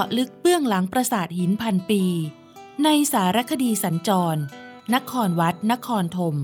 [0.00, 2.02] าะลึกเบื้องหลังปราสาทหินพันปี
[2.84, 4.36] ในสารคดีสัญจร
[4.94, 6.36] นครวัด นครธม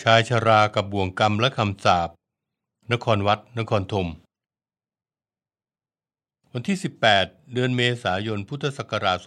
[0.00, 2.08] ชายชรากับบ่วงกรรมและคำสาป
[2.92, 4.08] นครวัด นครธม
[6.52, 6.78] วันที่
[7.10, 9.18] 18 เดือนเมษายน พุทธศักราช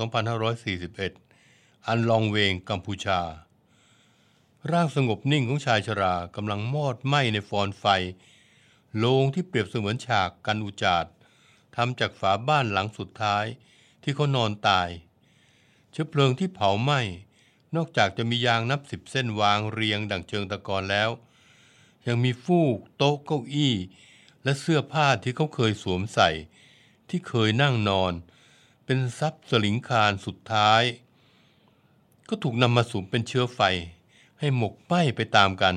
[1.10, 3.20] 2541 อันลองเวงกัมพูชา
[4.70, 7.86] ร่างสงบนิ่งของชายชรากำลังมอดไหม้ในฟอนไฟ
[8.98, 11.06] โลงที่เปรียบเสมือนฉากกันอุจาด
[11.76, 13.46] ทำจากฝาบ้านหลังสุดท้าย
[14.04, 14.90] ที่เขานอนตาย
[15.92, 17.00] เชื้อเพลิงที่เผาไหม้
[17.76, 21.10] นอกจากจะมียางนับสิบเส้นวางเรียงดังเชิงตะกอนแล้ว
[22.08, 23.76] ยังมีฟูก โต๊ะเก้าอี้
[24.44, 26.30] และเสื้อผ้าที่เขาเคยสวมใส่
[27.10, 28.14] ที่เคยนั่งนอน
[28.86, 30.84] เป็นทรัพย์สลิงคารสุดท้าย
[32.30, 33.62] ก็ถูกนำมาสุมเป็นเชื้อไฟ
[34.44, 35.76] ให้หมกไหม้ไปตามกัน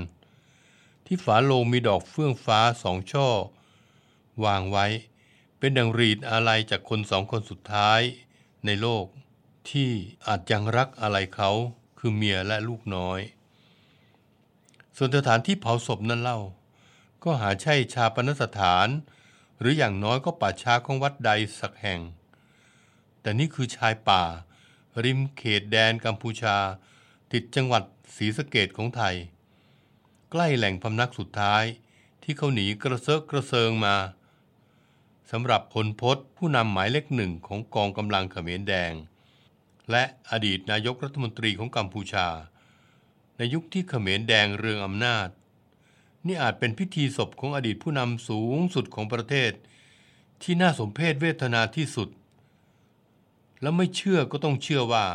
[1.06, 3.28] ที่ฝาโลงมีดอกเฟื่องฟ้าสองช่อ
[4.44, 4.86] วางไว้
[5.58, 8.00] เป็นดังรีดอะไรจากคนสองคนสุดท้าย
[8.66, 9.06] ในโลก
[9.70, 9.90] ที่
[10.26, 11.50] อาจยังรักอะไรเขา
[11.98, 13.20] คือเมียและลูกน้อย
[14.96, 16.38] ส่วนสถานที่เผาศพนั้นเล่า
[17.24, 18.88] ก็หาใช่ชาปนสถาน
[19.58, 22.00] หรืออย่างน้อยก็ป่าช้าของวัดใดสักแห่ง
[23.20, 24.22] แต่นี่คือชายป่า
[25.04, 26.56] ริมเขตแดนกัมพูชา
[27.34, 27.84] ติดจังหวัด
[28.16, 29.16] ศรีสะเกดของไทย
[30.30, 31.64] ใกล้แหล่งพำนักสุดท้าย
[32.22, 33.96] ที่เขาหนีกระเซาะกระเซิงมา
[35.30, 38.92] สำหรับพลพศผู้นำหมายเลขหนึ่งของกองกำลังเขมรแดง
[39.90, 42.28] และอดีตนายกรัฐมนตรีของกัมพูชา
[43.36, 45.28] ในยุคที่เขมรแดงเรืองอำนาจ
[46.26, 49.52] นี่อาจเป็นพิธีศพของอดีตผู้นำสูงสุดของประเทศ
[50.42, 52.08] ที่น่าสมเพชเวทนาที่สุด
[53.60, 55.06] และไม่เชื่อก็ต้องเชื่อว่า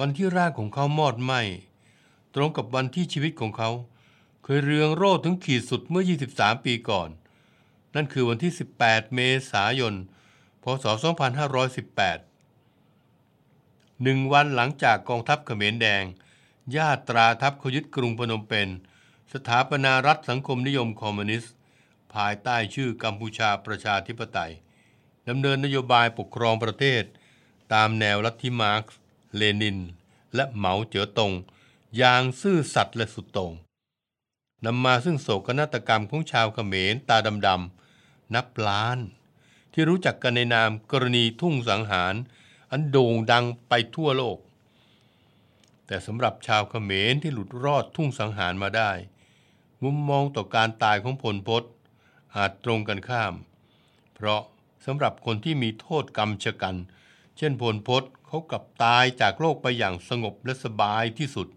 [0.00, 1.40] วันที่ร่างของเขามอดไหม้
[2.34, 3.70] ตรงกับวันที่ชีวิตของเขา
[4.42, 7.08] เคยเรืองโรดถึงขีดสุดเมื่อ 23 ปีก่อน
[7.94, 8.52] นั่นคือวันที่
[8.82, 9.20] 18 เม
[9.52, 9.94] ษายน
[10.62, 10.84] พศ
[11.64, 16.04] 2518 หนึ่งวันหลังจากกองทัพเขมรแดง
[16.76, 18.68] ญาตราทัพเขายึดกรุงพนมเปญ
[19.32, 21.54] สถาปนารัฐสังคมนิยมคอมมิวนิสต์
[22.14, 24.52] ภายใต้ชื่อกัมพูชาประชาธิปไตย
[25.28, 27.02] ดำเนินนโยบายปกครองประเทศ
[27.74, 28.98] ตามแนวลัทธิมาร์กซ์
[29.34, 29.78] เลนิน
[30.34, 31.32] และเหมาเจ๋อตง
[31.96, 33.52] อย่างซื่อสัตย์และสุดโต่ง
[34.64, 37.16] นำมาซึ่งโศกนาฏกรรมของชาวเขมรตา
[37.46, 38.98] ดำๆนับล้าน
[39.72, 42.14] ที่รู้จักกันในนามกรณีทุ่งสังหาร
[42.70, 44.38] อันโด่งดังไปทั่วโลก
[45.86, 48.90] แต่สำหรับชาวเขมรที่หลุดรอดทุ่งสังหารมาได้
[49.82, 51.64] มุมมองต่อการตายของพลพศ
[52.36, 53.34] อาจตรงกันข้าม
[54.14, 54.42] เพราะ
[54.86, 56.76] สำหรับคนที่มีโทษกรรมชะกัน
[57.38, 61.48] เช่นพลพศเขากลับตายจากโลกไปอย่างสงบและสบายที่สุด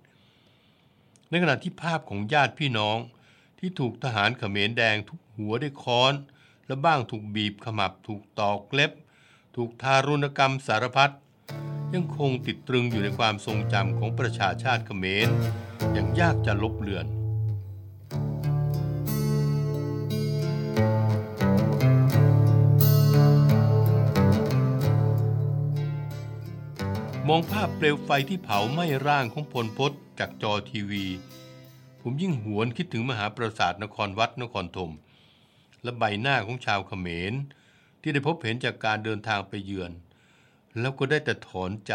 [1.29, 2.97] ในขณะที่ภาพของญาติพี่น้อง
[3.59, 6.13] ที่ถูกทหารเขมรแดงทุบหัวด้วยค้อน
[6.67, 8.91] และบ้างถูกบีบขมับถูกตอกเล็บ
[9.55, 11.13] ถูกทารุณกรรมสารพัด
[11.93, 15.29] ยังคงติดตรึงอยู่ในความทรงจำของประชาชาติเขมร
[15.93, 17.18] อย่างยากจะลบเลือน
[27.33, 31.05] มองภาพเปลวไฟที่เผาไหม้ร่างของพลพศจากจอทีวี
[32.01, 34.91] ผมยิ่งหวนคิดถึงมหาปราสาทนครวัดนครธม
[35.83, 37.33] และใบหน้าของชาวเขมร
[38.01, 39.91] ที่ได้พบเห็นจากการเดินทางไปเยือน
[40.79, 41.93] แล้วก็ได้แต่ถอนใจ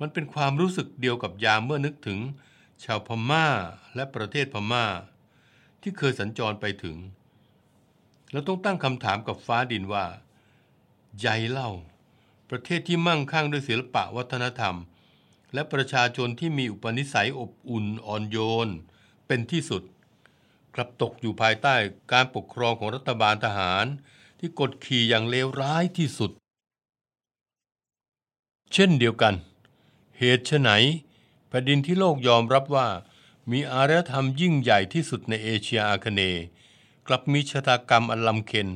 [0.00, 2.18] มันเป็นความรู้สึกเดียวกับยามเมื่อนึกถึง
[2.84, 3.46] ชาวพม่า
[3.94, 4.86] และประเทศพม่า
[5.82, 6.96] ที่เคยสัญจรไปถึง
[8.32, 10.04] แล้วต้องตั้งคำถามกับฟ้าดินว่า
[11.20, 11.70] ใยเล่า
[12.50, 14.76] ประเทศที่มั่งคั่งด้วยศิลปะวัฒนธรรม
[15.54, 18.68] และประชาชนที่มีอุปนิสัยอบอุ่นอ่อนโยน
[19.26, 19.82] เป็นที่สุด
[20.74, 21.74] กลับตกอยู่ภายใต้
[22.12, 23.86] การปกครองของรัฐบาลทหาร
[24.38, 26.30] ที่กดขี่อย่างเลวร้ายที่สุด
[28.72, 29.34] เช่นเดียวกัน
[30.18, 30.70] เหตุไฉน
[31.48, 32.88] แผ่นดินที่โลกยอมรับว่า
[33.50, 36.44] มีอารยธรรมยิ่งใหญ่ที่สุดในเอเชียอาคเนย์
[37.06, 38.68] กลับมีชะตากรรมอันลำเค็ญ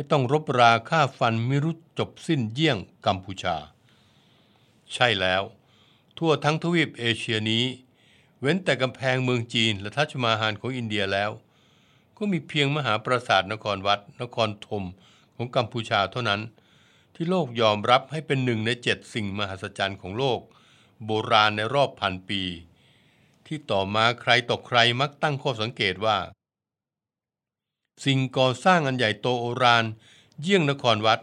[0.00, 3.56] ให้ต้องรบราฆ่าฟันไม่รู้จบสิ้นเยี่ยงกัมพูชา
[4.92, 5.42] ใช่แล้ว
[6.18, 7.64] ทั่วทั้งทวีปเอเชียนี้
[8.40, 11.30] เว้นแต่กำแพงเมืองจีนและทัชมาฮานของอินเดียแล้ว
[12.18, 14.84] ก็มีเพียงมหาปราสาทนครวัด นครธม
[15.36, 16.40] ของกัมพูชาเท่านั้น
[17.14, 20.40] ที่โลกยอมรับให้เป็นหนึ่งในเจ็ดสิ่งมหัศจรรย์ของโลก
[21.06, 22.42] โบราณในรอบพันปี
[23.46, 26.18] ที่ต่อมาใครตกใครมักตั้งข้อสังเกตว่า
[28.04, 29.84] สิ่งก่อสร้างอันใหญ่โตโอราน
[30.40, 31.20] เยี่ยงนครวัด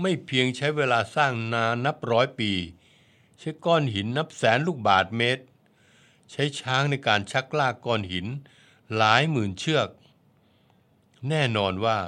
[0.00, 2.52] ไม่เพียงใช้เวลาสร้างนานนับร้อยปี
[3.38, 5.44] ใช้ก้อนหินนับแสนลูกบาทเมตร
[6.30, 8.26] ใช้ช้างในการชักลากก้อนหิน
[8.96, 9.88] หลายหมื่นเชือก
[11.28, 11.98] แน่นอนว่า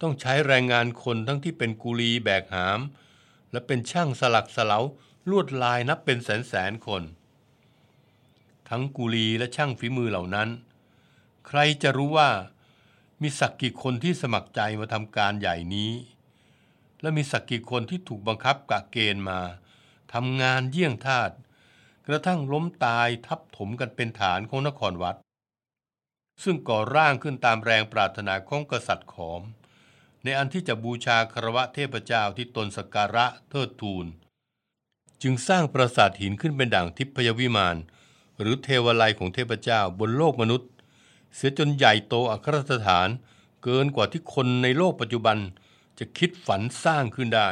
[0.00, 2.80] ต้องใช้แรงงานคนทั้งที่เป็นกุลีแบกหาม
[3.52, 4.80] และเป็นช่างสลักสลา
[5.30, 7.02] ลวดลายนับเป็นแสนแสนคน
[8.68, 10.48] ทั้งกุลีและช่างฝีมือเหล่านั้น
[11.46, 12.30] ใครจะรู้ว่า
[13.22, 15.92] มีสักกี่คนที่สมัครใจมาทำการใหญ่นี้
[17.00, 19.40] และมีสักกี่คนที่ถูกบังคับกะเกณฑ์มา
[20.14, 21.30] ทำงานเยี่ยงทาส
[22.06, 25.16] กระทั่งล้มตายทับถมกันเป็นฐานของนครวัด
[26.42, 29.42] ซึ่งก่อร่างขึ้นตามแรงปรารถนาของกษัตริย์ขอม
[30.22, 34.06] ในอันที่จะบูชาคารวะเทพเจ้าที่ตนสักการะเทิดทูน
[35.22, 37.76] จึงสร้างปราสาทหินขึ้นเป็นด่างทิพยวิมาน
[38.40, 40.70] หรือเทวไลยของเทพเจ้าบนโลกมนุษย์
[41.34, 43.08] เสียจนใหญ่โตอัครสถาน
[43.62, 45.38] เกินกว่าที่คนในโลกปัจจุบัน
[45.98, 47.50] จะคิดฝันสร้างขึ้นได้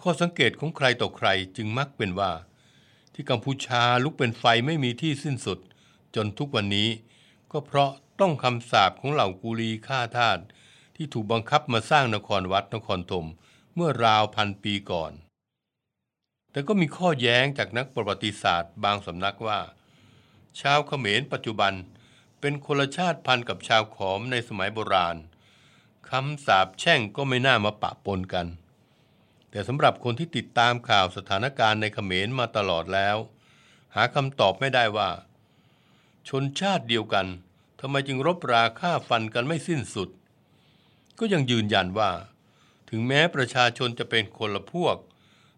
[0.00, 2.32] ข้อสังเกตของใครต่อใครจึงมักเป็นว่า
[3.12, 5.58] ที่กัมพูชาลุกเป็นไฟไม่มีที่สิ้นสุด
[6.14, 6.88] จนทุกวันนี้
[7.52, 7.90] ก็เพราะ
[8.20, 10.38] ต้องคำสาปของเหล่ากุลีฆ่าทาส
[10.96, 13.26] ที่ถูกบังคับมาสร้างนครวัดนครธม
[13.74, 15.12] เมื่อราวพันปีก่อน
[16.50, 19.60] แต่ก็มีข้อแย้งจากนักประวัติศาสตร์บางสำนักว่า
[20.60, 25.16] ชาวเขมรปัจจุบันเเป็นคนละชาติพันธุ์กับชาวขอมในสมัยโบราณ
[26.10, 28.46] คำสาปแช่งก็ไม่น่ามาปะปนกัน
[29.50, 33.16] แต่สำหรับคนที่ติดตามข่าวสถานการณ์ในเขมรมาตลอดแล้ว
[33.94, 35.10] หาคำตอบไม่ได้ว่า
[36.28, 37.26] ชนชาติเดียวกัน
[37.80, 40.08] ทำไมจึงรบราฆ่าฟันกันไม่สิ้นสุด
[41.18, 42.10] ก็ยังยืนยันว่า
[42.90, 44.96] ถึงแม้ประชาชนจะเป็นคนละพวก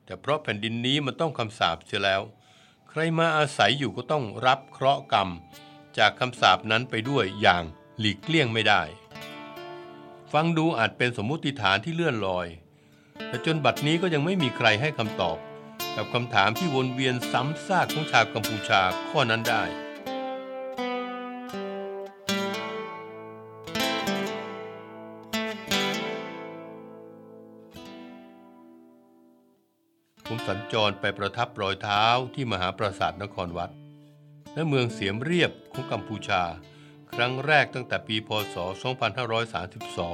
[0.05, 2.23] แต่เพราะแผ่นดินนี้มันต้องคำสาปเสียแล้ว
[2.89, 5.29] ใครมาอาศัยอยู่ก็ต้องรับเคราะห์กรรม
[5.99, 7.65] จากคำสาปนั้นไปด้วยอย่าง
[7.99, 8.83] หลีกเลี่ยงไม่ได้
[10.33, 12.47] ฟังดูอาจเป็นสมมุติฐานที่เลื่อนลอย
[13.29, 15.39] แต่จนบัดนี้ก็ยังไม่มีใครให้คำตอบ
[15.97, 19.63] กับคำถามที่วนเวียนซ้ำซากของชาวกัมพูชาข้อนั้นได้
[30.27, 32.05] ผมสัญจรไปประทับรอยเท้า
[32.35, 33.73] ที่มหาปราสาทนครวัด
[34.55, 36.43] และเมืองเสียมเรียบของกัมพูชา
[37.13, 38.57] ครั้งแรกตั้งแต่ปีพศ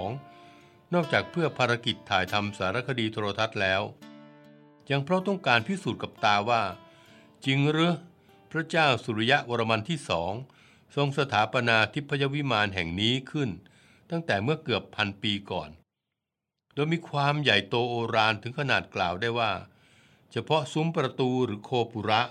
[0.08, 3.82] 2532 นอกจากเพื่อภารกิจถ่ายทำสารคดีโทรทัศน์แล้ว
[4.90, 6.62] ยังเพราะต้องการพิสูจน์กับตาว่า
[7.44, 7.94] จริงหรือ
[8.50, 10.32] พระเจ้าสุริยะวรมันที่สอง
[10.96, 13.50] ทรงสถาปนาทิพยวิมานแห่งนี้ขึ้น
[14.10, 15.70] ตั้งแต่เมื่อเกือบพันปีก่อน
[16.74, 19.52] โดยมีความใหญ่โตโอรานถึงขนาดกล่าวได้ว่า
[20.32, 22.22] เฉพาะซุ้มประตูหรือโคปุระ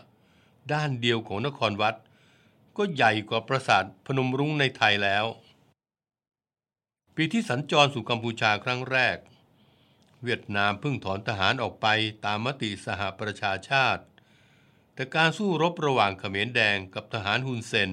[0.72, 1.96] ด้านเดียวของนครวัด
[2.78, 5.26] ก็ใหญ่กว่าปราสาทพนมรุ้งในไทยแล้ว
[7.16, 9.18] ปีที่สัญจรสู่กัมพูชาครั้งแรก
[10.24, 11.88] เวียดนามเพิ่งถอนทหารออกไป
[12.26, 14.04] ตามมติสหประชาชาติ
[14.94, 17.92] แต่การสู้รบระหว่างเขมรแดงกับทหารฮุนเซน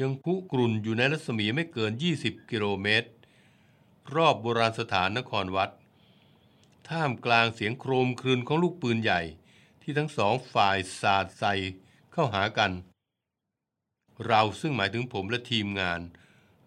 [0.00, 3.08] ยังคุกรุ่นอยู่ในรัศมีไม่เกิน 20 กิโลเมตร
[4.14, 5.70] รอบโบราณสถานนครวัด
[6.88, 9.20] ท่ามกลางเสียงโครมครืนของลูกปืนใหญ่
[9.82, 11.54] ที่ทั้งสองฝ่ายสาดใส่
[12.18, 12.72] เข้าหากัน
[14.26, 16.00] เราซึ่งหมายถึงผมและทีมงาน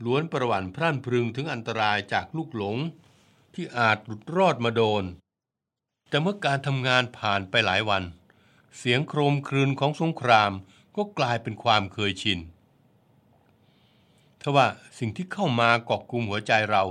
[0.06, 2.78] ล้วนประวัติพรั่นพรึงถึงอันตรายจากลูกหลง
[3.54, 5.04] ที่อาจหลุดรอดมาโดน
[6.10, 8.04] แต่เมื่อการทำงานผ่านไปหลายวัน
[8.78, 10.52] เสียงโครมครืนของสงคราม
[10.96, 12.40] ก็กลายเป็นความเคยชิน
[14.42, 14.68] ทว่า
[15.00, 16.84] สิ่งที่เข้ามาเกาะกลุ่มหัวใจเรา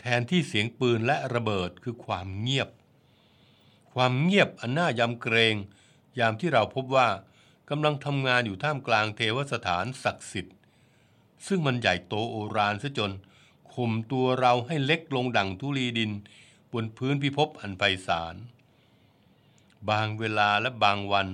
[0.00, 2.68] แทนที่เสียงปืนและระเบิดคือความเงียบ
[3.92, 5.54] ความเงียบอันน่ายำเกรง
[6.18, 7.08] ยามที่เราพบว่า
[7.70, 10.56] กำลังทำงานอยู่ท่ามกลางเทวสถานศักดิ์สิทธิ์
[11.46, 13.12] ซึ่งมันใหญ่โตโอรานซะจน
[13.74, 16.12] ข่มตัวเราให้เล็กลงดังทุลีดิน
[16.72, 18.34] บนพื้นพิภพอันไพศาล
[19.90, 21.28] บางเวลาและบางวัน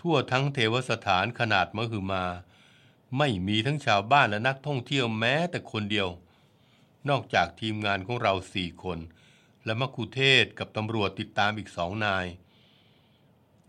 [0.00, 2.24] ทั่วทั้งเทวสถานขนาดมหึมา
[3.18, 6.08] ไม่มีทั้งชาวบ้านและนักท่องเที่ยวแม้แต่คนเดียว
[7.08, 8.98] นอกจากทีมงานของเราสี่คน
[9.64, 12.26] และมักคุเทศกับตำรวจติดตามอีกสองนาย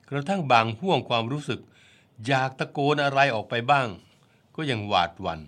[0.10, 1.62] กระทั่งบางห่วงความรู้สึก
[2.28, 3.88] อยากตะโกนอะไรออกไปบ้าง
[4.56, 5.42] ก็ยังหวาดหวัน่น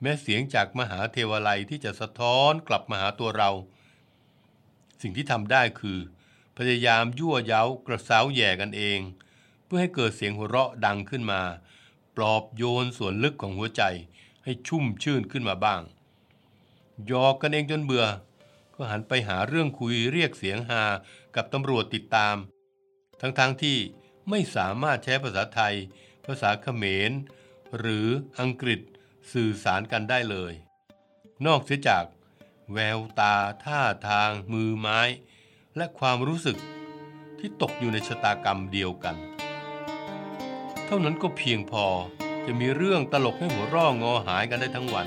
[0.00, 3.50] แม้เสียงจากมหาเทวไลยที่จะสะท้อนกลับมาหาตัวเรา
[5.02, 5.98] สิ่งที่ทำได้คือ
[6.56, 8.98] พยายามยั่วเย้ากระซ้าแย่กันเอง
[9.64, 11.40] เพื่อให้เกิดเสียงหัวเราะดังขึ้นมา
[12.16, 13.82] ปลอบโยนส่วนลึกของหัวใจ
[14.44, 15.80] ให้ชุ่มชื่นขึ้นมาบ้าง
[17.10, 18.06] ยอกกันเองจนเบื่อ
[18.74, 20.82] ก็หันไปหาเรื่องคุยเรียกเสียงฮา
[21.36, 22.36] กับตำรวจติดตาม
[23.20, 23.76] ทั้งๆทที่
[24.30, 25.74] ไม่สามารถใช้ภาษาไทย
[26.26, 27.10] ภาษาเขมร
[27.78, 28.06] หรือ
[28.40, 28.80] อังกฤษ
[29.32, 30.52] สื่อสารกันได้เลย
[31.46, 32.04] นอกเสียจาก
[32.72, 35.00] แววตาท่าทาง มือไม้
[35.76, 36.58] และความรู้สึก
[37.38, 39.16] ที่ตกอยู่ในชะตากรรมเดียวกัน
[40.86, 41.86] เท่านั้นก็เพียงพอ
[42.46, 45.06] จะมีเรื่องตลกให้หัวร่องอหายกันได้ทั้งวัน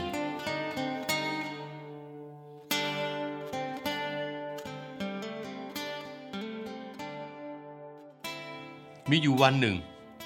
[9.12, 9.78] มีอยู่วันหนึ่ง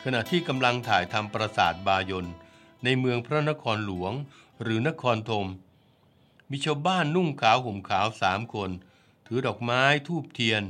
[0.04, 2.28] ขณะที่กำลังถ่ายทำปราสาทบายน
[2.84, 4.14] ในเมืองพระนครหลวง
[4.62, 5.48] หรือนครธม
[6.50, 8.70] มีชาวบ้านนุ่งขาวห่มขาวสามคน
[9.28, 10.64] ถือดอกไม้ทูบเทียน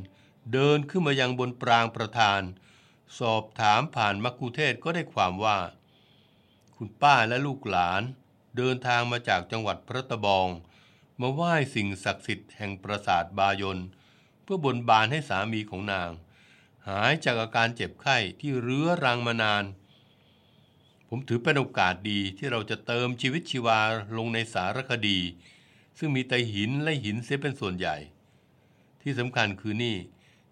[0.54, 2.42] เดินขึ้นมายังบนปรางประธาน
[3.20, 5.58] สอบถามผ่านมักคุเทศก็ได้ความว่า
[6.76, 8.02] คุณป้าและลูกหลาน
[8.58, 10.48] เดินทางมาจากจังหวัดพระตะบอง
[11.22, 13.80] มาไหว้สิ่งศักดิ์สิทธิ์แห่งปราสาทบายน
[14.44, 16.12] เพื่อบนบานให้สามีของนาง
[16.88, 19.64] หายจากอาการเจ็บไข้ที่เรื้อรังมานาน
[21.08, 23.80] ผมถือเป็นโอกาสดีที่เราจะเติมชีวิตชีวา
[24.18, 25.20] ลงในสารคดี
[25.98, 27.96] ซึ่งมีแต่หินและหินเสียเป็นส่วนใหญ่
[29.02, 29.98] ที่สำคัญคือนี่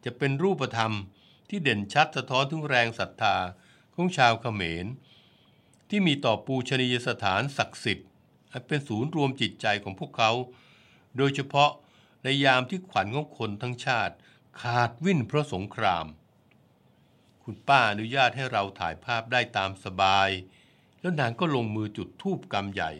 [0.05, 0.93] จะเป็นรูปธรรม
[1.49, 3.35] ที่เด่นชัดสะท้อนถึงแรงศรัทธา
[3.93, 4.85] ของชาวเขมร
[5.89, 8.07] ที่มีต่อปูชนียสถานศักดิ์สิทธิ์
[8.67, 10.31] เป็นศูนย์รวมจิตใจของพวกเขา
[11.17, 11.71] โดยเฉพาะ
[12.23, 14.15] ในยามที่ขวัญของคนทั้งชาติ
[14.61, 16.05] ขาดวิ่นเพราะสงคราม
[17.43, 20.29] คุณป้าอนุญาตให้เราถ่ายภาพได้ตามสบาย
[21.01, 22.91] แล้วนางก็ลงมือจุดธูปกรรมใหญ่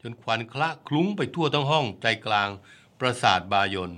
[0.00, 2.50] จนควันคละคลุ้งไปทั่วทั้งห้องใจกลาง
[2.98, 3.92] ปราสาทบายน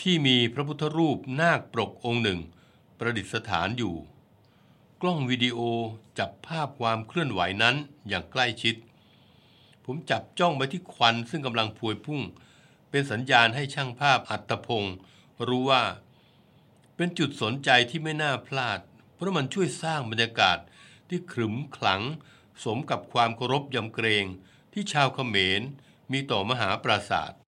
[0.00, 2.40] ที่มีพระพุทธรูปนาคปรกองค์หนึ่ง
[2.98, 3.94] ประดิษฐานอยู่
[5.00, 5.58] กล้องวิดีโอ
[6.18, 7.76] จับภาพความเคลื่อนไหวนั้น
[8.08, 8.74] อย่างใกล้ชิด
[9.84, 12.20] ผมจับจ้องไปที่ควันซึ่งกำลังพวยพุ่ง
[12.90, 14.96] เป็นสัญญาณให้ช่างภาพอัตพงศ์
[15.48, 15.84] รู้ว่า
[16.96, 18.80] เป็นจุดสนใจที่ไม่น่าพลาด
[19.14, 20.58] เพราะมันช่วยสร้างบรรยากาศ
[21.08, 22.02] ที่ขรึมขลัง
[22.64, 24.24] สมกับความเคารพยำเกรง
[24.72, 25.62] ที่ชาวเขมร
[26.12, 27.40] มีต่อมหาปราศาสตร์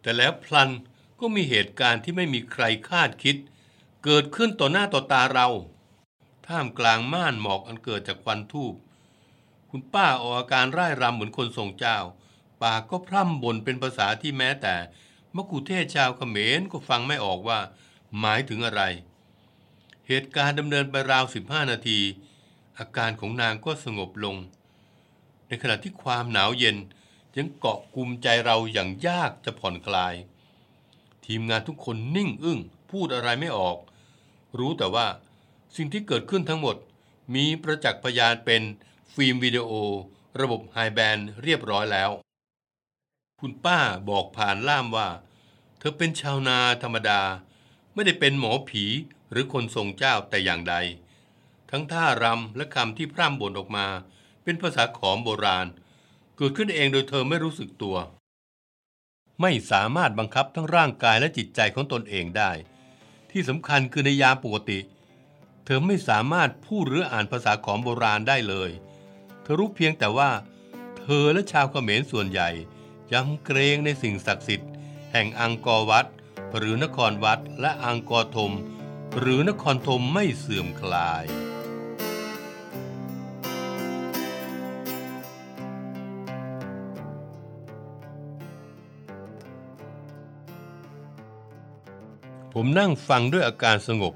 [0.00, 0.70] แต่แล้วพลัน
[1.20, 3.36] ก็มีเหตุการณ์ที่ไม่มีใครคาดคิด
[4.04, 5.48] เกิดขึ้นต่อหน้าต่อตาเรา
[6.46, 8.74] ท่ามกลางม่านหมอกอันเกิดจากควันทูบ
[9.70, 11.98] คุณป้าออกอาการร่ายรำเหมือนคนทรงเจ้า
[12.62, 14.74] ปากก็พร่ำบ่นเป็นภาษาที่แม้แต่
[15.36, 17.58] มกุเทศชาวเขมรก็ฟังไม่ออกว่า
[18.20, 18.82] หมายถึงอะไร
[20.06, 22.00] เหตุการณ์ดำเนินไปราวสิบห้านาที
[22.78, 24.36] อาการของนางก็สงบลง
[25.48, 26.76] ในขณะที่ความหนาวเย็น
[27.36, 30.14] ยังเกาะกลุมใจเราอย่างยากจะผ่อนคลาย
[31.24, 32.60] ทีมงานทุกคนนิ่งอึ้ง
[32.90, 33.78] พูดอะไรไม่ออก
[34.58, 35.06] รู้แต่ว่า
[35.76, 36.76] สิ่งที่เกิดขึ้นทั้งหมด
[37.34, 38.62] มีประจักษ์พยานเป็น
[39.14, 39.70] ฟิล์มวิดีโอ
[40.40, 42.10] ระบบไฮแบนเรียบร้อยแล้ว
[43.40, 45.08] คุณป้าบอกผ่านล่ามว่า
[45.78, 47.20] เธอเป็นชาวนาธรรมดา
[47.94, 48.84] ไม่ได้เป็นหมอผี
[49.30, 50.74] หรือคนทรงเจ้าแต่อย่างใด
[51.70, 53.86] ทั้งท่ารำและคำที่พร่ำบ่นออกมา
[54.42, 55.66] เป็นภาษาขอมโบราณ
[56.36, 57.96] เกิดขึ้นเองโดยเธอไม่รู้สึกตัว
[59.40, 62.50] ไม่สามารถบังคับทั้งร่างกายและจิตใจของตนเองได้
[63.30, 64.78] ที่สำคัญคือในยามปกติ
[65.64, 68.70] เธอไม่สามารถพูดหรืออ่านภาษาขอมโบราณได้เลย
[69.42, 70.30] เธอรู้เพียงแต่ว่า
[70.98, 72.50] เธอและชาวเขมรส่วนใหญ่
[73.12, 74.70] ยำเกรงในสิ่งศักดิ์สิทธิ์
[75.12, 76.06] แห่งอังกอร์วัด
[76.56, 78.52] หรือนครวัดและอังกอร์ธม
[79.18, 81.24] หรือนครธมไม่เสื่อมคลาย
[92.56, 94.14] ผมนั่งฟังด้วยอาการสงบ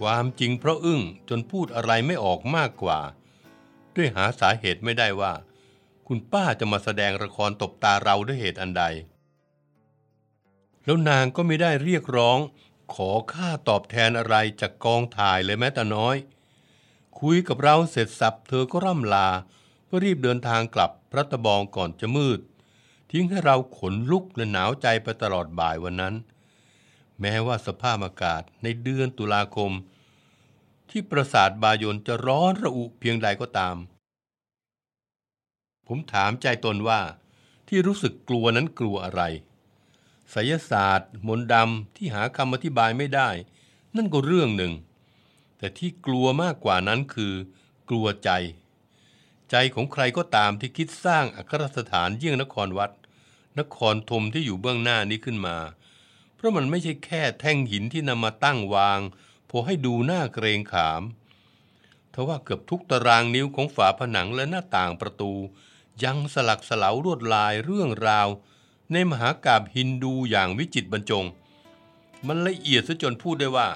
[0.00, 3.00] ความจริงเพราะอึ้งจนพูดอะไรไม่ออกมากกว่า
[3.96, 5.32] ด้วยหาสาเหตุไม่ได้ว่า
[6.14, 8.84] คุณป้าจะมาแสดงละครตบตาเราด้วยเหตุอันใด
[10.84, 12.38] แล้วนางก็ไม่ได้เรียกร้อง
[12.94, 16.16] ขอค่าตอบแทนอะไรจากกองถ่ายเลยแม้แต่น้อย
[17.20, 19.28] คุยกับเราเสร็จสับเธอก็ร่ำลา
[19.84, 22.40] เพื่อรีบเดินทางกลับพระตะบองก่อนจะมืด
[23.10, 26.14] ทิ้งให้เราขนลุกและหนาวใจไปตลอดบ่ายวันนั้น
[27.20, 29.70] แม้ว่าสภาพอากาศในเดือนตุลาคม
[30.90, 33.76] ที่ปราสาทบายนจะร้อนระอุเพียงใดก็ตาม
[35.86, 37.00] ผมถามใจตนว่า
[37.68, 39.22] ที่รู้สึกกลัวนั้นกลัวอะไร
[40.30, 43.28] ไสยศาสตร์ มนต์ดำที่หาคำอธิบายไม่ได้
[43.96, 44.72] นั่นก็เรื่องหนึ่ง
[45.58, 47.34] แต่ที่กลัวมากกว่านั้นคือ
[47.88, 48.30] กลัวใจ
[49.50, 52.90] ใจของใครก็ตามที่คิดสร้างอัครสถานเยี่ยงนครวัด
[53.58, 55.56] นครธมที่อยู่เบื้องหน้านี้ขึ้นมา
[56.34, 59.00] เพราะมันไม่ใช่แค่แท่งหินที่นำมาตั้งวาง
[59.50, 61.02] พพอให้ดูหน้าเกรงขาม
[62.14, 65.32] ทว่าเกือบทุกตารางนิ้วของฝาผนังและหน้าต่างประตู
[66.04, 68.28] ยังสลักสลาวรวดลายเรื่องราว
[68.92, 71.26] ในมหากาบฮินดูอย่างวิจิตบรรจง
[72.26, 73.68] มันละเอียดซะจนพูดได้ว่า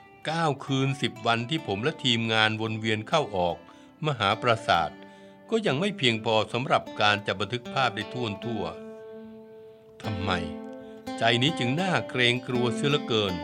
[0.00, 3.56] 9 คืน 10 วันที่ผมและทีมงานวนเวียนเข้าออก
[4.06, 4.90] มหาปราสาท
[5.50, 8.64] ก็ยังไม่เพียงพอสำหรับการจะบันทึกภาพได้ทั่วทั่ว
[10.02, 10.30] ทำไม
[11.18, 13.34] ใจนี้จึงน่าเกรงกลัวเสียเหลือเกิน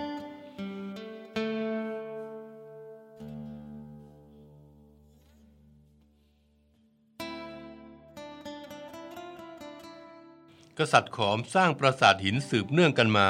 [10.78, 13.28] กษัตริย์ขอมสร้างปราสาทหินสืบเนื่องกันมา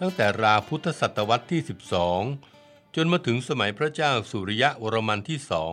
[0.00, 1.60] ตั้งแต่ราวพุทธศตวรรษที่
[2.28, 5.72] 12 จนมาถึงสมัยพระเจ้าสุริยะวรมันที่สอง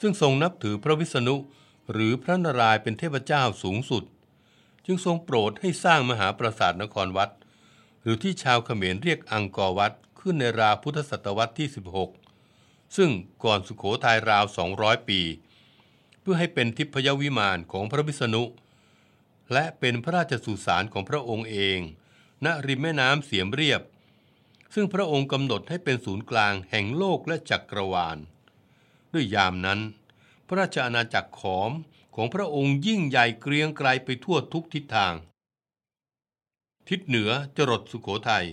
[0.00, 1.36] ซึ่งทรงนับถือพระวิษณุ
[1.92, 4.04] หรือพระนารายณ์เป็นเทพเจ้าสูงสุด
[4.86, 7.30] จึงทรงโปรดให้สร้างมหาปราสาทนครวัด
[8.02, 11.68] หรือที่ชาวเขมรเรียกอังกอร์วัดขึ้นในราวพุทธศตวรรษที่
[12.32, 13.10] 16 ซึ่ง
[13.44, 14.44] ก่อนสุขโขทัยราว
[14.76, 15.20] 200 ปี
[16.20, 18.42] เพื่อให้เป็นทิพยวิมานของพระวิษณุ
[19.52, 21.78] และเป็นพระราชสุสานของพระองค์เอง
[22.44, 23.82] ณริมแม่น้ำเสียมเรียบ
[24.74, 28.18] ซึ่งพระองค์กำหนดให้เป็นศูนย์กลางแห่งโลกและจักรวาล
[29.12, 29.80] ด้วยยามนั้น
[30.46, 31.70] พระราชอาณาจักรขอม
[32.14, 35.14] ของพระองค์ยิ่งใหญ่เกรียงไกรไปทั่วทุกทิศทาง
[36.88, 38.46] ทิศเหนือจรดสุขโขทัย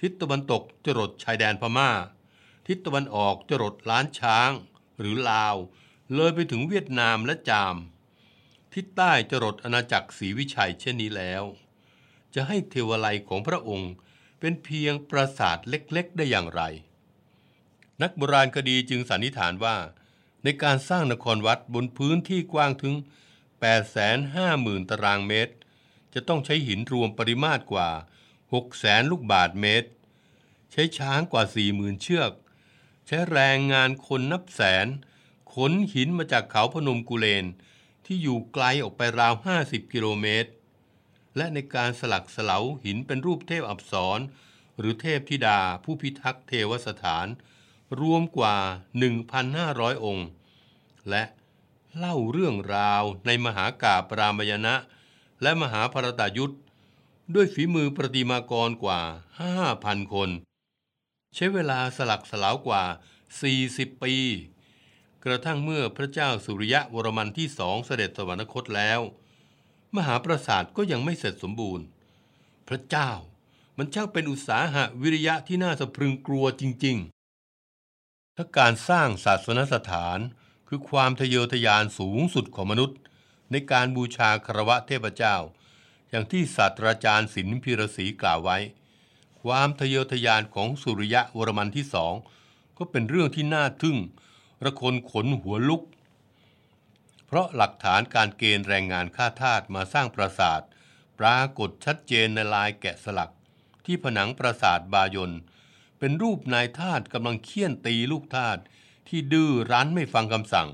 [0.00, 1.90] ทิศตะวันตกจรดชายแดนพม่า
[2.66, 4.50] ทิศตะวันออกจรดล้านช้าง
[4.98, 5.56] หรือลาว
[6.14, 7.76] เลยไปถึงเวียดนามและจาม
[8.78, 11.42] ทิศใต้จรดอาณาจักรศรีวิชัยเช่นนี้แล้ว
[12.34, 13.92] จะให้เทวไลยของพระองค์
[14.40, 16.62] เป็นเพียงปราสาทเล็กๆ ได้อย่างไร
[18.02, 19.76] นักโบราณคดีจึงสันนิษฐานว่า
[20.44, 22.94] ในการสร้างนครวัดบนพื้นที่กว้างถึง
[23.72, 25.54] 850,000 ตารางเมตร
[26.14, 27.88] จะต้องใช้หินรวมปริมาตรกว่า
[28.50, 29.88] 600,000 ลูกบาทเมตร
[30.72, 32.32] ใช้ช้างกว่า 40,000 เชือก
[33.06, 34.86] ใช้แรงงานคนนับแสน
[35.54, 37.46] ขนหินมาจากเขาพนมกุเลน
[38.06, 40.50] ที่อยู่ไกลออกไปราว 50 กิโลเมตร
[41.36, 44.20] และในการสลักสลาหินเป็นรูปเทพอับสร
[44.78, 47.26] หรือเทพธิดาผู้พิทักษ์เทวสถาน
[48.00, 48.56] รวมกว่า
[49.30, 50.28] 1,500 องค์
[51.10, 51.24] และ
[51.96, 54.74] เล่าเรื่องราวในมหากาปรามยณะ
[55.42, 56.56] และมหาภรตายุทธ
[57.34, 59.00] ด้วยฝีมือประติมากรกว่า
[59.56, 60.30] 5,000 คน
[61.34, 62.82] ใช้เวลาสลักสลาวกว่า
[63.42, 64.14] 40 ปี
[65.26, 69.00] กระทั่งเมื่อพระเจ้าสุริยะวรมันที่สองเสด็จสวรรคตแล้ว
[69.96, 71.84] มหาปราสาทก็ยังไม่เสร็จสมบูรณ์
[72.68, 73.10] พระเจ้า
[73.76, 80.18] มันช่างเป็นอุตสาหะวิริยะที่น่าสะพรึงกลัวจริงๆ ถ้าการสร้างศาสนสถาน
[80.68, 82.98] คือความทะเยอทะยานสูงสุดของมนุษย์
[83.50, 85.36] ในการบูชาคารวะเทพเจ้า
[86.10, 88.58] อย่างที่ศาสตราจารย์ศิลพิรศรีกล่าวไว้
[89.42, 92.14] ความทะเยอทะยานของสุริยะวรมันที่สอง
[92.78, 93.98] ก็เป็นเรื่องที่น่าทึ่ง
[94.64, 95.82] ระคนขนหัวลุก
[97.26, 100.60] เพราะหลักฐานการเกณฑ์แรงงานข้าทาสมาสร้างปราสาท
[101.18, 103.32] ปรากฏชัดเจนในลายแกะสลัก
[103.86, 105.32] ที่ผนังปราสาทบายน
[105.98, 108.58] เป็นรูปนายทาสกำลังเคี่ยนตีลูกทาส
[109.08, 110.68] ที่ดื้อรั้นไม่ฟังคำสั่ง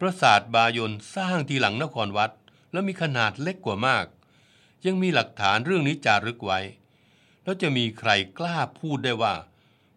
[0.00, 2.32] ปราสาทบายนสร้างทีหลังนครวัด
[2.72, 4.06] และมีขนาดเล็กกว่ามาก
[4.86, 6.60] ยังมีหลักฐานเรื่องนี้จารึกไว้
[7.42, 9.34] แล้วจะมีใครกล้าพูดได้ว่า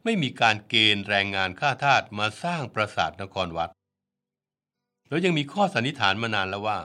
[0.04, 3.72] ไม่มีการเกณฑ์แรงงานข้าทาสมาสร้างปราสาทนครวัด
[5.08, 6.80] แล้วยังมีข้อสันนิษฐานมานานแล้วว่า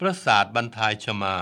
[0.00, 1.36] ปราสาทบรรทายชมา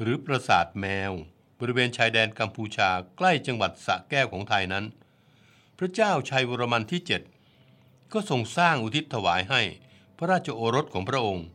[0.00, 1.12] หรือปราสาทแมว
[1.58, 4.84] บริเวณชายแดนกัมพูชาใกล้จังหวัดสะแก้วของไทยนั้น
[5.78, 7.22] พระเจ้าชัยวรมันที่เจ็ด
[8.12, 9.62] ก็ทรงสร้างอุทิศถวายให้
[10.18, 11.46] พระราชโอรสของพระองค์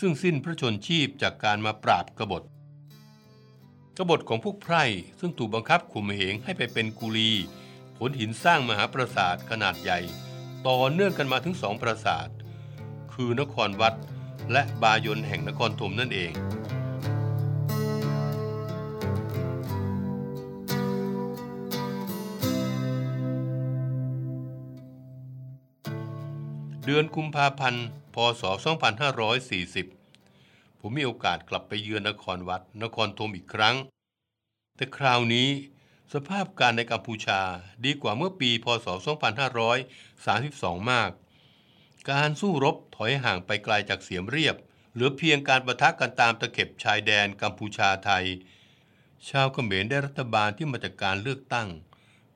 [0.00, 2.42] ซึ่งสิ้นพระชนชีพจากการมาปราบกบฏ
[3.98, 4.84] กบฏของพวกไพร่
[5.20, 7.30] ซึ่งถูกบังคับข่มเหงให้ไปเป็นกุลี
[7.98, 10.00] ขนหินสร้างมหาปราสาทขนาดใหญ่
[10.66, 12.28] ต่อเนื่องกันมาถึงสองปราสาท
[13.12, 13.94] คือนครวัด
[14.52, 16.32] และบายนแห่งนครธมนั่นเอง
[26.84, 28.42] เดือนกุมภาพันธ์ พศ
[30.02, 33.76] 2540 ผมมีโอกาสกลับไปเยือนนครวัด นครธมอีกครั้ง
[34.76, 35.48] แต่คราวนี้
[36.14, 37.40] สภาพการในกัมพูชา
[37.84, 38.86] ดีกว่าเมื่อปี พศ
[40.08, 41.10] 2532 มาก
[42.10, 44.56] การสู้รบถอยห่างไปไกลจากเสียมเรียบ
[44.92, 48.24] เหลือเพียงการประทะกันตามตะเข็บชายแดนกัมพูชาไทย
[49.28, 51.68] ชาวเขมรได้รัฐบาลที่มาจากการเลือกตั้ง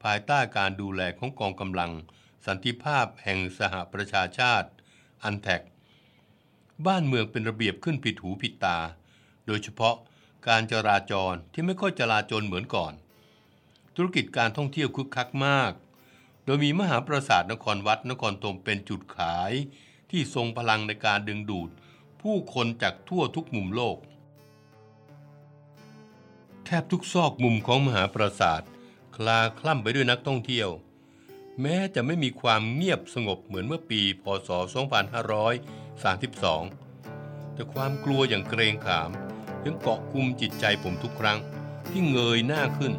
[0.03, 1.93] ภายใต้การดูแลของกองกำลัง
[2.47, 4.69] สันติภาพแห่งสหประชาชาติ
[5.25, 5.63] อันแทก
[6.87, 8.79] บ้านเมืองเป็นระเบียบขึ้นผิดหูผิดตา
[9.47, 9.95] โดยเฉพาะ
[10.49, 12.93] การจราจรที่ไม่ค่อยจราจรเหมือนก่อน
[14.03, 15.73] ธุรกิจการท่องเที่ยวคึกคักมาก
[16.45, 19.53] โดยมีมหาปราสาทนครวัดนครธมเป็นจุดขาย
[20.11, 21.71] ที่ทรงพลังในการดึงดูด
[22.23, 23.97] ผู้คนจากทั่วทุกมุมโลก
[26.65, 28.63] แทบทุกซอกมุมของมหาปราสาท
[29.17, 30.69] คลาคล่ำไปด้วยนักท่องเที่ยว
[31.61, 34.51] แม้จะไม่มีความเงียบสงบเหมือนเมื่อปี พศ
[35.83, 39.11] 2532 แต่ความกลัวอย่างเกรงขาม
[39.65, 41.39] ยังเกาะกุมจิตใจผมทุกครั้ง
[41.89, 42.95] ที่เงยหน้าขึ้น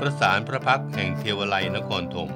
[0.00, 2.30] ประสานพระพักแห่งเทวไลนครธม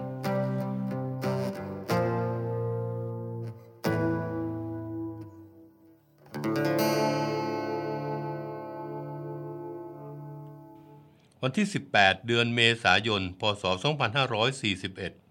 [11.42, 11.66] วันที่
[11.96, 13.64] 18 เดือนเมษายน พศ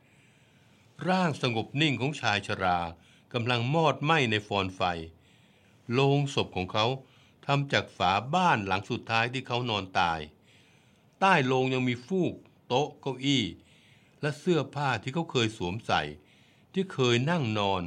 [0.10, 2.80] 2541 ร่างสงบนิ่งของชายชรา
[3.34, 4.82] กำลังมอดไหม้ในฟอนไฟ
[5.92, 6.86] โลงศพของเขา
[7.46, 10.20] ทำจากฝาบ้านหลังสุดท้ายที่เขานอนตาย
[11.20, 12.34] ใต้โลงยังมีฟูก
[12.68, 13.44] โต๊ะเก้าอี้
[14.22, 16.02] และเสื้อผ้าที่เขาเคยสวมใส่
[16.74, 17.84] ที่เคยนั่งนอน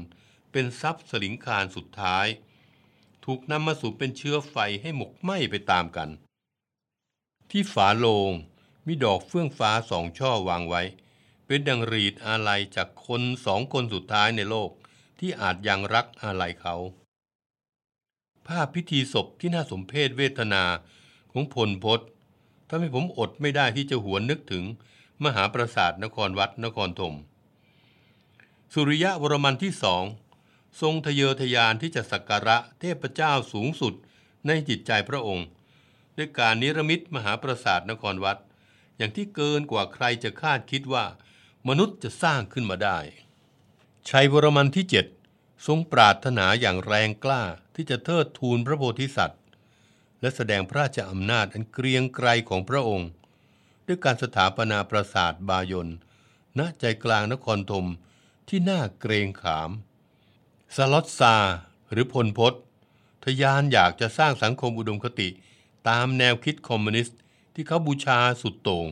[0.52, 2.26] เป็นทรัพย์สลิงคารสุดท้าย
[3.24, 6.08] ถูกนำมาสู่เป็นเชื้อไฟให้หมกไหม้ไปตามกัน
[7.50, 8.32] ที่ฝาโลง
[8.86, 10.82] มีดอกเฟื่องฟ้าสองช่อวางไว้
[11.46, 14.70] เป็นดังรีดอาลัยจากคนสองคนสุดท้ายในโลก
[15.18, 16.76] ที่อาจยังรักอาลัยเขา
[18.46, 20.64] ภาพพิธีศพที่น่าสมเพชเวทนา
[21.32, 22.00] ของพลพศ
[22.70, 24.64] ทำให้ผมอดไม่ได้ที่จะหวนนึกถึง
[25.24, 27.14] มหาปราสาทนครวัดนครธม
[28.72, 30.04] สุริยะวรมันที่สอง
[30.80, 33.94] ทรงทะเยอทะยานที่จะสักการะเทพเจ้าสูงสุด
[34.46, 35.46] ในจิตใจพระองค์
[36.16, 38.38] ด้วยการนิรมิตมหาปราสาทนครวัด
[38.96, 41.04] อย่างที่เกินกว่าใครจะคาดคิดว่า
[41.68, 42.98] มนุษย์จะสร้างขึ้นมาได้
[44.08, 45.06] ชัยวรมันที่เจ็ด
[45.66, 47.42] ทรงปรารถนาอย่างแรงกล้า
[47.74, 49.39] ที่จะเทิดทูนพระโพธิสัตว์
[50.20, 53.08] และแสดงพระราชอำนาจอันเกรียงไกรของพระองค์
[53.86, 55.88] ด้วยการสถาปนาปราสาทบายน
[56.58, 57.86] ณใจกลางนครธม
[58.48, 59.70] ที่น่าเกรงขาม
[60.76, 61.36] สลอตซา
[61.90, 62.54] หรือพลพศ
[63.24, 65.28] ทยานอยากจะสร้างสังคมอุดมคติ
[65.88, 67.18] ตามแนวคิดคอมมิวนิสต์
[67.54, 68.86] ที่เขาบูชาสุดโต่ง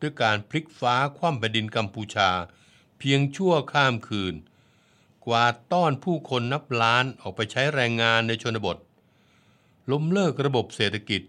[0.00, 2.30] ด้วยการพลิกฟ้าคว่ำแผ่นดินกัมพูชา
[2.98, 4.34] เพียงชั่วข้ามคืน
[5.26, 8.76] กวาดต้อนผู้คนนับล้านออกไปใช้แรงงานในชนบท
[9.90, 11.22] ล้มเลิกระบบเศรษฐกิจ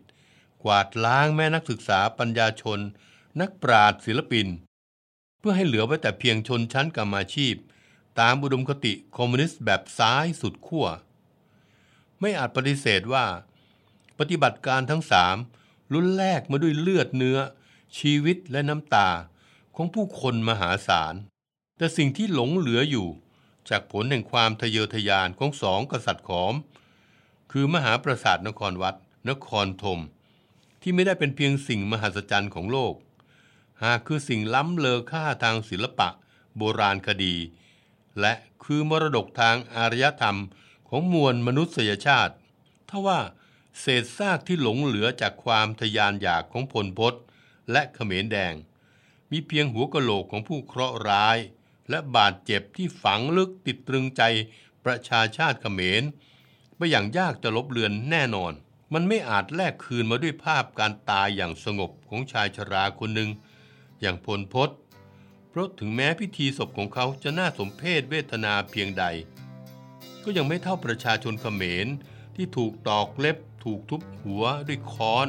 [0.64, 2.80] กวาดล้างแม่นักศึกษาปัญญาชน
[3.42, 4.48] นักปราชญ์ศิลปิน
[5.40, 7.56] เพื่อให้เหลือไว้แต่เพียงชนชั้นกรรมาชีพ
[8.20, 10.88] ตามอุดมคติคอมมิวนิสต์แบบซ้ายสุดขั้ว
[12.20, 13.26] ไม่อาจปฏิเสธว่า
[14.20, 15.38] ปฏิบัติการทั้งสาม
[15.94, 17.38] ลุ้นแลกมาด้วยเลือดเนื้อ
[17.98, 19.10] ชีวิตและน้ำตา
[19.76, 21.16] ของผู้คนมหาศาล
[21.78, 23.08] แต่สิ่งที่หลงเหลืออยู่
[23.70, 26.54] จากผลแห่งความทะเยอทะยานของสองกษัตริย์ขอม
[27.52, 28.96] คือมหาปราสาทนครวัด
[29.30, 30.00] นครธม
[30.82, 32.94] ที่ไม่ได้เป็นเพียงสิ่งมหัศจรรย์ของโลก
[33.84, 36.10] หากคือสิ่งล้ำเลอค่าทางศิลปะ
[36.58, 37.36] โบราณคดี
[38.20, 38.34] และ
[38.64, 40.40] คือมรดกทางอารยธรรม
[40.90, 42.34] ของมวลมนุษยชาติ
[42.90, 43.20] ทว่า
[43.80, 47.14] เศษซากที่หลงเหลือจากความทยานอยากของพลพศ
[47.72, 48.54] และเขมรแดง
[49.32, 51.38] มีเพียงหัวกะโหลกของผู้เคราะห์ร้าย
[51.90, 54.24] และบาดเจ็บที่ฝังลึกติดตรึงใจ
[54.86, 56.04] ประชาชาติเขมร
[56.82, 58.54] ไปอย่างยากจะลบเลือนแน่นอน
[58.94, 63.30] มันไม่อาจแลกคืนมาด้วยภาพการตายอย่างสงบของชายชราคนหนึ่ง
[64.02, 64.70] อย่างพลพศ
[65.50, 69.06] เพราะถึงแม้พิธีศพของเขาจะน่าสมเพชเวทนาเพียงใด
[70.24, 71.88] ก็ยังไม่เท่าประชาชนเขมร
[72.36, 75.28] ที่ถูกตอกเล็บ ถูกทุบหัวด้วยค้อน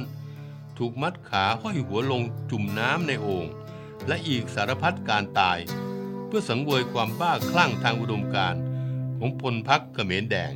[0.79, 3.47] ถูกมัดขาห้อยหัวลงจุ่มน้ำในโอ่ง
[4.07, 5.59] และอีกสารพัดการตาย
[6.27, 8.55] เพื่อสังเวยความบ้าคลั่งทางอุดมการ
[9.19, 10.55] ของพลพักเขมรแดง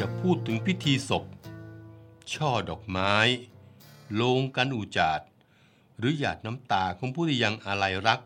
[0.00, 1.24] อย่าพูดถึงพิธีศพ
[2.34, 3.14] ช่อดอกไม้
[4.14, 5.20] โลงกันอุจาด
[5.98, 8.20] หรือหยาดน้ำตาของผู้ที่ยังอาลัยรัก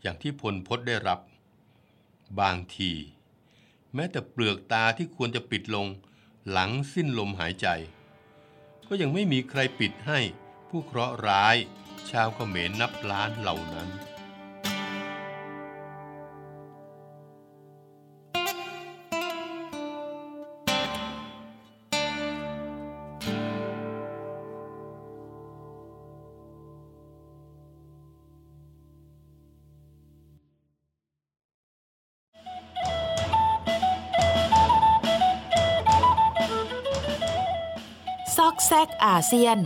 [0.00, 1.20] อย่างที่พลพศได้รับ
[2.40, 2.92] บางที
[3.94, 5.86] แม้แต่เปลือกตาที่ควรจะปิดลง
[6.50, 7.66] หลังสิ้นลมหายใจ
[8.88, 10.18] ก็ยังไม่มีใครปิดให้
[10.68, 11.56] ผู้เคราะห์ร้าย
[12.10, 13.88] ชาวเขมรนับล้านเหล่านั้น
[38.66, 39.58] ซอกแซกอาเซียน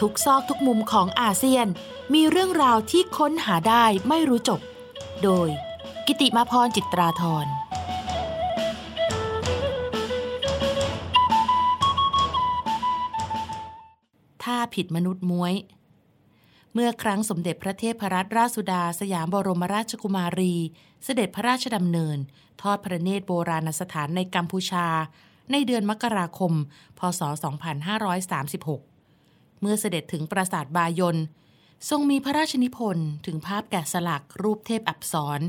[0.00, 1.66] ทุกซอกทุกมุมของอาเซียน
[2.14, 4.60] มีเรื่องราวที่ค้นหาได้ไม่รู้จบ
[5.22, 5.48] โดย
[6.06, 7.48] กิติมาพรจิตราธรท
[14.42, 15.54] ท่าผิดมนุษย์ม้วย
[16.72, 20.54] เมื่อครั้งสมเด็จพระเทพรัตนราชสุดา สยามบรมราชกุมารี
[21.04, 22.18] เสด็จพระราชดำเนิน
[22.62, 24.88] ทอดพระเนตรโบราณสถานในกัมพูชา
[25.52, 26.52] ในเดือนมกราคม
[26.98, 27.20] พศ
[28.80, 31.16] 2536 เมื่อเสด็จถึงปราสาทบายน
[31.88, 35.40] ทรงมีพระราชนิพนธ์ถึงภาพแกะสลักรูปเทพอับสร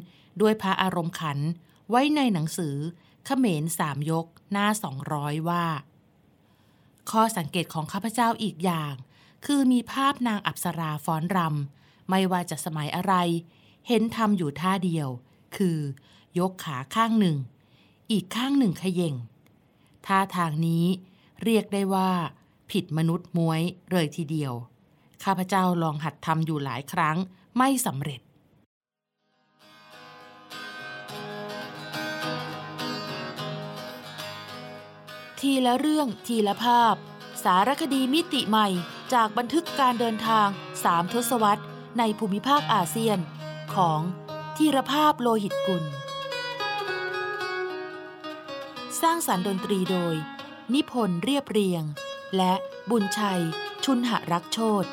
[0.41, 1.39] ด้วยพระอารมณ์ขัน
[1.89, 2.75] ไว้ในหนังสือ
[3.25, 4.67] เขมรสามยกหน้า
[5.07, 5.65] 200 ว่า
[7.12, 8.93] ข้อสังเกตของข้าพเจ้าอีกอย่าง
[9.45, 13.13] คือมีภาพนางอับสราฟ้อนรำไม่ว่าจะสมัยอะไร
[13.88, 15.07] เห็นทำอยู่ท่าเดียว
[15.57, 15.77] คือ
[16.39, 17.38] ยกขาข้างหนึ่ง
[18.12, 19.15] อีกข้างหนึ่งขย่ง
[20.08, 20.86] ท่าทางนี้
[21.43, 22.12] เรียกได้ว่า
[22.72, 24.54] ผิดมนุษย์ม้วยเลยทีเดียว
[25.24, 27.17] ข้าพเจ้าลองหัดทำอยู่หลายครั้ง
[27.58, 28.22] ไม่สำเร็จ
[35.39, 36.96] ทีละเรื่องทีละภาพ
[37.43, 38.67] สารคดีมิติใหม่
[39.13, 40.48] จากบันทึกการเดินทาง
[40.84, 41.63] สามทศวรรษ
[42.00, 43.17] ในภูมิภาคอาเซียน
[43.76, 44.00] ของ
[44.58, 45.84] ทีรภาพโลหิตกุล
[49.01, 50.15] สร้างสารรค์ดนตรีโดย
[50.73, 51.83] นิพนธ์เรียบเรียง
[52.38, 52.53] และ
[52.89, 53.41] บุญชัย
[53.83, 54.86] ชุนหรักโชต